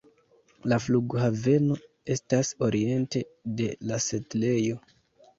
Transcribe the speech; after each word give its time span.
La 0.71 0.77
flughaveno 0.83 1.75
estas 2.15 2.49
oriente 2.67 3.21
de 3.59 3.67
la 3.91 4.01
setlejo. 4.07 4.79